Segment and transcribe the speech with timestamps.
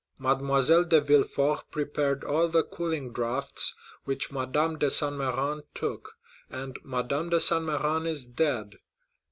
[0.17, 6.17] Mademoiselle de Villefort prepared all the cooling draughts which Madame de Saint Méran took,
[6.49, 8.79] and Madame de Saint Méran is dead.